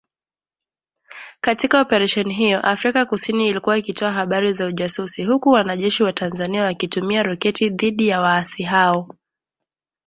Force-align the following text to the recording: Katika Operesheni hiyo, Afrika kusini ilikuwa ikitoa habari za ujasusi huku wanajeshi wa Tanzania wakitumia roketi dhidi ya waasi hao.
Katika 1.41 1.81
Operesheni 1.81 2.33
hiyo, 2.33 2.59
Afrika 2.59 3.05
kusini 3.05 3.47
ilikuwa 3.49 3.77
ikitoa 3.77 4.11
habari 4.11 4.53
za 4.53 4.65
ujasusi 4.65 5.23
huku 5.23 5.49
wanajeshi 5.49 6.03
wa 6.03 6.13
Tanzania 6.13 6.63
wakitumia 6.63 7.23
roketi 7.23 7.69
dhidi 7.69 8.07
ya 8.07 8.21
waasi 8.21 8.63
hao. 8.63 9.15